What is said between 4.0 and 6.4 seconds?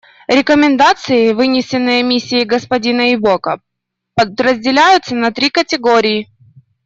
подразделяются на три категории.